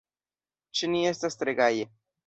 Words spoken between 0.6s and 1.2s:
Ĉe ni